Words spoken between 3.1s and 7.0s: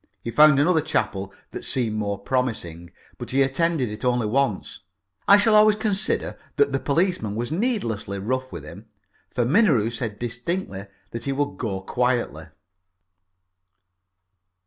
but he attended it only once. I shall always consider that the